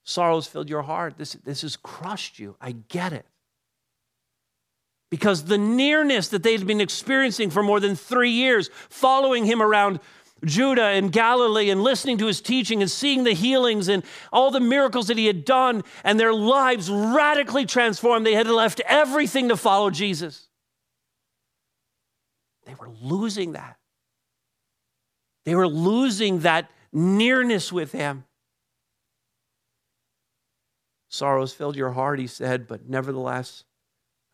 [0.05, 1.17] sorrows filled your heart.
[1.17, 2.57] This, this has crushed you.
[2.61, 3.27] I get it
[5.15, 10.01] because the nearness that they'd been experiencing for more than three years, following him around
[10.45, 14.59] Judah and Galilee and listening to his teaching and seeing the healings and all the
[14.59, 18.27] miracles that he had done, and their lives radically transformed.
[18.27, 20.49] They had left everything to follow Jesus.
[22.67, 23.77] They were losing that.
[25.45, 28.25] They were losing that nearness with him.
[31.09, 33.63] Sorrows filled your heart, he said, but nevertheless,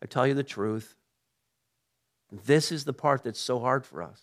[0.01, 0.95] I tell you the truth.
[2.31, 4.21] This is the part that's so hard for us.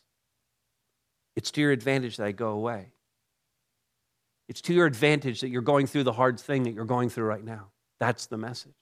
[1.37, 2.93] It's to your advantage that I go away.
[4.49, 7.26] It's to your advantage that you're going through the hard thing that you're going through
[7.26, 7.68] right now.
[8.01, 8.74] That's the message.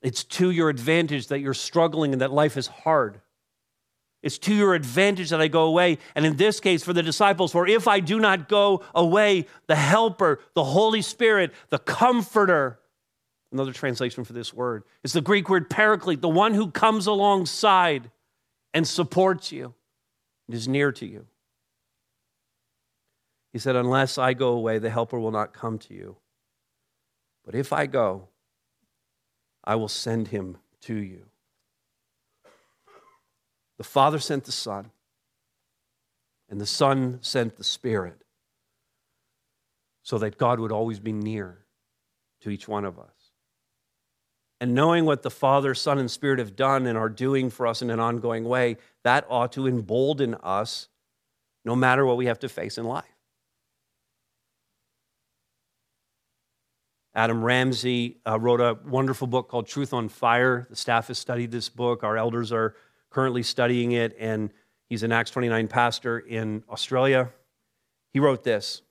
[0.00, 3.20] It's to your advantage that you're struggling and that life is hard.
[4.22, 5.98] It's to your advantage that I go away.
[6.14, 9.76] And in this case, for the disciples, for if I do not go away, the
[9.76, 12.78] helper, the Holy Spirit, the comforter,
[13.56, 18.10] Another translation for this word is the Greek word paraclete, the one who comes alongside
[18.74, 19.72] and supports you
[20.46, 21.24] and is near to you.
[23.54, 26.16] He said, Unless I go away, the helper will not come to you.
[27.46, 28.28] But if I go,
[29.64, 31.24] I will send him to you.
[33.78, 34.90] The Father sent the Son,
[36.50, 38.20] and the Son sent the Spirit
[40.02, 41.64] so that God would always be near
[42.42, 43.25] to each one of us.
[44.60, 47.82] And knowing what the Father, Son, and Spirit have done and are doing for us
[47.82, 50.88] in an ongoing way, that ought to embolden us
[51.64, 53.04] no matter what we have to face in life.
[57.16, 60.66] Adam Ramsey uh, wrote a wonderful book called Truth on Fire.
[60.68, 62.04] The staff has studied this book.
[62.04, 62.74] Our elders are
[63.08, 64.50] currently studying it, and
[64.90, 67.30] he's an Acts 29 pastor in Australia.
[68.12, 68.82] He wrote this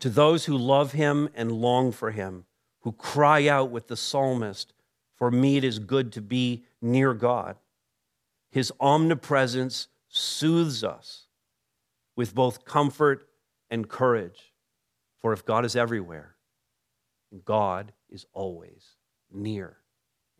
[0.00, 2.44] To those who love him and long for him,
[2.88, 4.72] who cry out with the psalmist,
[5.14, 7.58] For me it is good to be near God.
[8.50, 11.26] His omnipresence soothes us
[12.16, 13.28] with both comfort
[13.68, 14.54] and courage.
[15.18, 16.36] For if God is everywhere,
[17.44, 18.96] God is always
[19.30, 19.76] near.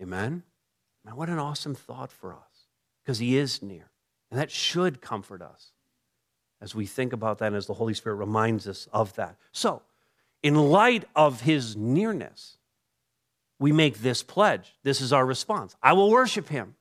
[0.01, 0.43] Amen?
[1.05, 2.69] Man, what an awesome thought for us
[3.05, 3.91] because He is near.
[4.31, 5.73] And that should comfort us
[6.63, 9.37] as we think about that and as the Holy Spirit reminds us of that.
[9.53, 9.83] So,
[10.43, 12.59] in light of His nearness,
[13.59, 14.77] we make this pledge.
[14.83, 16.75] This is our response I will worship Him.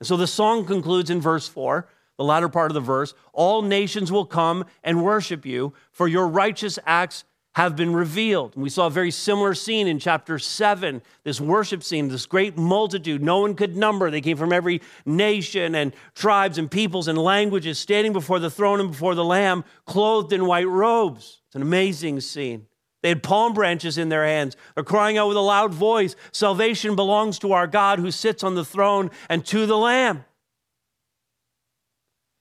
[0.00, 1.88] And so the song concludes in verse 4
[2.18, 6.26] the latter part of the verse, all nations will come and worship you, for your
[6.26, 8.54] righteous acts have been revealed.
[8.54, 12.58] And we saw a very similar scene in chapter 7, this worship scene, this great
[12.58, 14.10] multitude no one could number.
[14.10, 18.80] They came from every nation and tribes and peoples and languages, standing before the throne
[18.80, 21.37] and before the Lamb, clothed in white robes.
[21.48, 22.66] It's an amazing scene.
[23.02, 24.56] They had palm branches in their hands.
[24.74, 28.54] They're crying out with a loud voice Salvation belongs to our God who sits on
[28.54, 30.24] the throne and to the Lamb.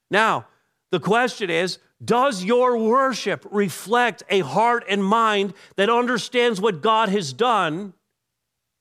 [0.09, 0.47] Now,
[0.91, 7.09] the question is does your worship reflect a heart and mind that understands what God
[7.09, 7.93] has done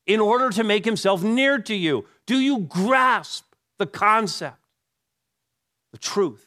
[0.06, 2.06] in order to make himself near to you?
[2.26, 3.44] Do you grasp
[3.78, 4.58] the concept,
[5.92, 6.46] the truth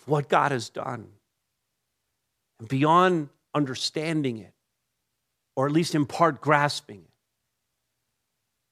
[0.00, 1.08] of what God has done?
[2.58, 4.54] And beyond understanding it,
[5.56, 7.10] or at least in part grasping it,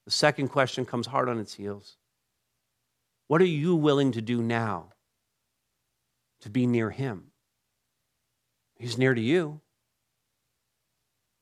[0.05, 1.97] the second question comes hard on its heels.
[3.27, 4.93] What are you willing to do now
[6.41, 7.31] to be near Him.
[8.77, 9.61] He's near to you.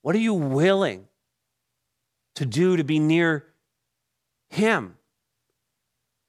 [0.02, 1.08] What are you willing
[2.36, 3.46] to do to be near
[4.50, 4.98] Him?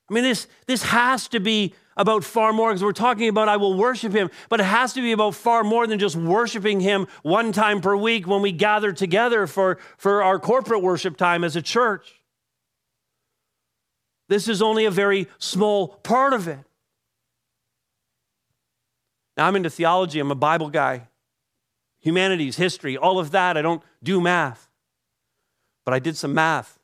[0.08, 3.56] I mean, this, this has to be about far more because we're talking about I
[3.56, 7.08] will worship Him, but it has to be about far more than just worshiping Him
[7.22, 11.56] one time per week when we gather together for, for our corporate worship time as
[11.56, 12.20] a church.
[14.28, 16.58] This is only a very small part of it.
[19.36, 21.08] Now, I'm into theology, I'm a Bible guy,
[22.00, 23.56] humanities, history, all of that.
[23.56, 24.68] I don't do math.
[25.84, 26.75] But I did some math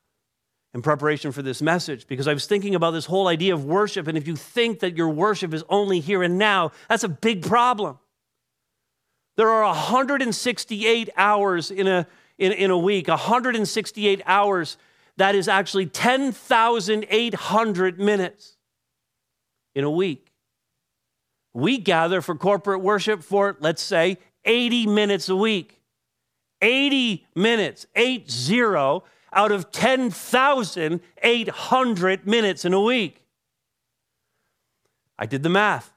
[0.75, 4.09] in preparation for this message because I was thinking about this whole idea of worship.
[4.09, 7.43] And if you think that your worship is only here and now, that's a big
[7.43, 7.99] problem.
[9.37, 12.07] There are 168 hours in a,
[12.39, 14.77] in, in a week, 168 hours.
[15.19, 18.57] That is actually 10,800 minutes
[19.75, 20.29] in a week.
[21.55, 25.83] We gather for corporate worship for, let's say, 80 minutes a week.
[26.63, 33.23] 80 minutes, 8 0 out of 10,800 minutes in a week.
[35.19, 35.93] I did the math.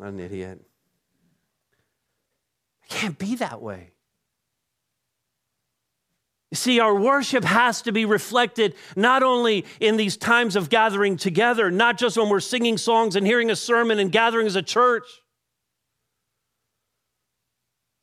[0.00, 0.58] What an idiot.
[2.84, 3.90] It can't be that way.
[6.50, 11.18] You see, our worship has to be reflected not only in these times of gathering
[11.18, 14.62] together, not just when we're singing songs and hearing a sermon and gathering as a
[14.62, 15.04] church,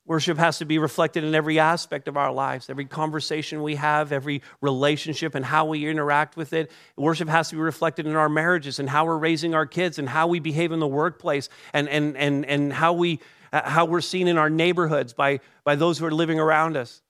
[0.08, 4.14] Worship has to be reflected in every aspect of our lives, every conversation we have,
[4.14, 6.72] every relationship, and how we interact with it.
[6.96, 10.08] Worship has to be reflected in our marriages and how we're raising our kids and
[10.08, 13.20] how we behave in the workplace and, and, and, and how, we,
[13.52, 17.02] how we're seen in our neighborhoods by, by those who are living around us.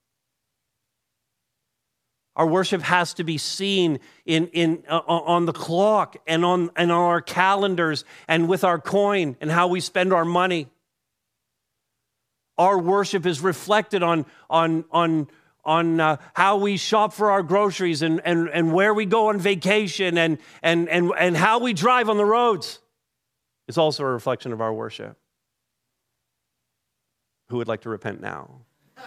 [2.34, 6.90] Our worship has to be seen in, in, uh, on the clock and on, and
[6.90, 10.68] on our calendars and with our coin and how we spend our money
[12.58, 15.28] our worship is reflected on, on, on,
[15.64, 19.38] on uh, how we shop for our groceries and, and, and where we go on
[19.38, 22.80] vacation and, and, and, and how we drive on the roads.
[23.68, 25.16] It's also a reflection of our worship.
[27.48, 28.62] Who would like to repent now?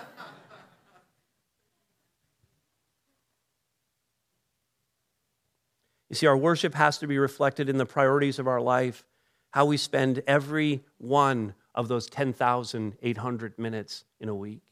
[6.09, 9.05] You see, our worship has to be reflected in the priorities of our life,
[9.51, 14.63] how we spend every one of those 10,800 minutes in a week.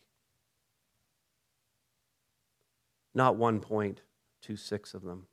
[3.13, 5.27] Not 1.26 of them,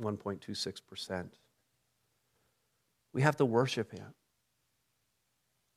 [0.00, 1.26] 1.26%.
[3.12, 4.14] We have to worship Him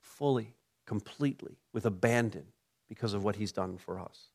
[0.01, 0.55] fully,
[0.85, 2.45] completely, with abandon
[2.87, 4.27] because of what He's done for us.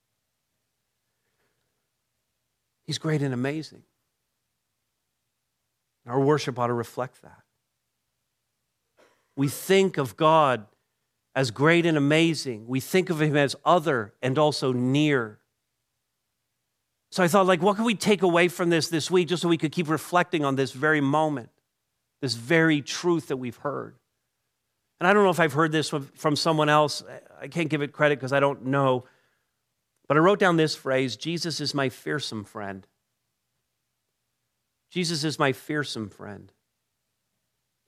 [2.85, 3.83] He's great and amazing.
[6.07, 7.43] Our worship ought to reflect that
[9.37, 10.67] we think of God
[11.35, 12.67] as great and amazing.
[12.67, 15.39] We think of him as other and also near.
[17.11, 19.49] So I thought, like, what can we take away from this this week just so
[19.49, 21.51] we could keep reflecting on this very moment,
[22.21, 23.97] this very truth that we've heard?
[25.01, 27.03] And I don't know if I've heard this from someone else.
[27.41, 29.05] I can't give it credit because I don't know.
[30.07, 32.87] But I wrote down this phrase Jesus is my fearsome friend.
[34.91, 36.53] Jesus is my fearsome friend.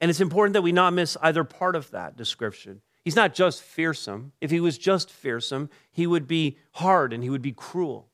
[0.05, 2.83] And it's important that we not miss either part of that description.
[3.05, 4.33] He's not just fearsome.
[4.39, 8.11] If he was just fearsome, he would be hard and he would be cruel.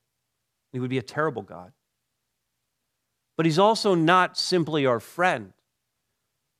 [0.70, 1.72] He would be a terrible God.
[3.36, 5.52] But he's also not simply our friend.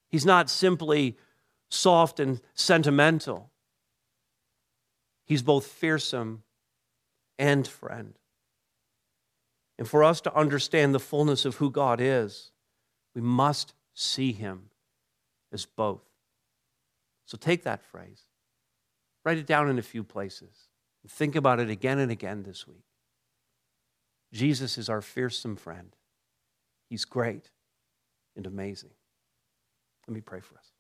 [0.09, 1.17] He's not simply
[1.69, 3.53] soft and sentimental.
[5.27, 6.43] He's both fearsome
[7.39, 8.19] and friend.
[9.79, 12.51] And for us to understand the fullness of who God is,
[13.15, 14.70] we must see him
[15.53, 16.03] as both.
[17.27, 18.23] So take that phrase,
[19.25, 20.69] write it down in a few places,
[21.03, 22.85] and think about it again and again this week.
[24.33, 25.95] Jesus is our fearsome friend.
[26.89, 27.51] He's great
[28.37, 28.91] and amazing.
[30.07, 30.73] Let me pray for us.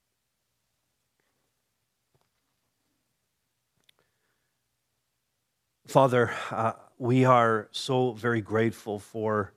[5.86, 9.52] Father, uh, we are so very grateful for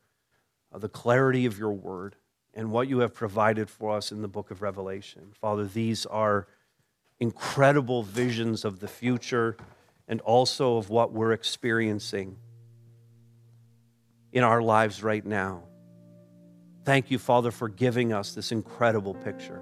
[0.73, 2.15] uh, the clarity of your word
[2.53, 5.31] and what you have provided for us in the book of Revelation.
[5.39, 6.47] Father, these are
[7.19, 9.57] incredible visions of the future
[10.07, 12.35] and also of what we're experiencing
[14.31, 15.63] in our lives right now.
[16.83, 19.61] Thank you, Father, for giving us this incredible picture.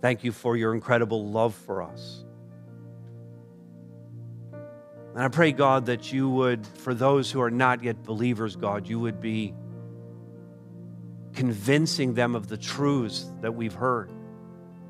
[0.00, 2.24] Thank you for your incredible love for us.
[5.14, 8.88] And I pray, God, that you would, for those who are not yet believers, God,
[8.88, 9.54] you would be
[11.34, 14.10] convincing them of the truths that we've heard,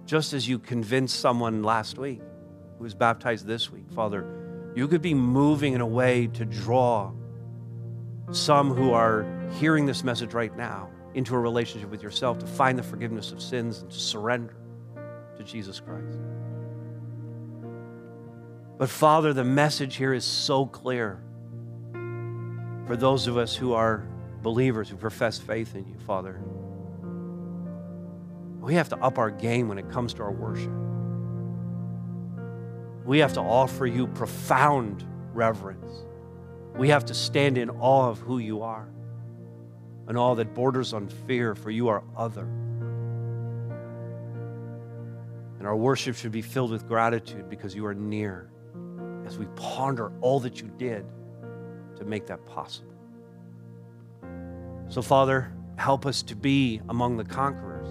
[0.07, 2.20] just as you convinced someone last week
[2.78, 3.90] who was baptized this week.
[3.95, 7.12] Father, you could be moving in a way to draw
[8.30, 9.26] some who are
[9.59, 13.40] hearing this message right now into a relationship with yourself to find the forgiveness of
[13.40, 14.57] sins and to surrender
[15.36, 16.18] to Jesus Christ.
[18.76, 21.22] But Father, the message here is so clear
[22.86, 24.09] for those of us who are
[24.45, 26.40] believers who profess faith in you, Father.
[28.61, 30.70] We have to up our game when it comes to our worship.
[33.05, 35.90] We have to offer you profound reverence.
[36.76, 38.88] We have to stand in awe of who you are
[40.07, 42.47] and all that borders on fear, for you are other.
[45.59, 48.51] And our worship should be filled with gratitude because you are near
[49.26, 51.07] as we ponder all that you did
[51.97, 52.93] to make that possible.
[54.89, 57.89] So, Father, help us to be among the conquerors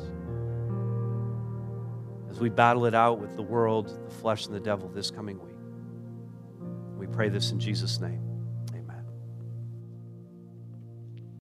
[2.30, 5.40] as we battle it out with the world, the flesh, and the devil this coming
[5.40, 5.54] week.
[6.98, 8.33] We pray this in Jesus' name.